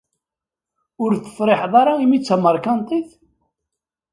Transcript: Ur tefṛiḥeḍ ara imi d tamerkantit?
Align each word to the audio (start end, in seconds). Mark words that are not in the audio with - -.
Ur 1.03 1.11
tefṛiḥeḍ 1.15 1.73
ara 1.81 1.93
imi 2.03 2.19
d 2.19 2.23
tamerkantit? 2.27 3.09